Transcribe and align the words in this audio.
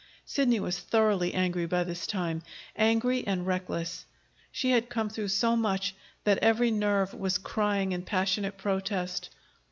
Sidney 0.25 0.59
was 0.59 0.79
thoroughly 0.79 1.31
angry 1.35 1.67
by 1.67 1.83
this 1.83 2.07
time, 2.07 2.41
angry 2.75 3.23
and 3.27 3.45
reckless. 3.45 4.05
She 4.51 4.71
had 4.71 4.89
come 4.89 5.09
through 5.11 5.27
so 5.27 5.55
much 5.55 5.93
that 6.23 6.39
every 6.39 6.71
nerve 6.71 7.13
was 7.13 7.37
crying 7.37 7.91
in 7.91 8.01
passionate 8.01 8.57
protest. 8.57 9.29